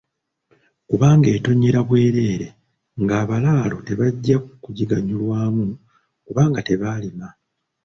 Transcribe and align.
Kubanga 0.89 1.27
etonnyera 1.37 1.79
bwereere 1.87 2.47
nga 3.01 3.13
abalaalo 3.23 3.77
tebajja 3.87 4.37
kugiganyulwamu 4.63 5.63
kubanga 6.25 6.59
tebalima. 6.67 7.27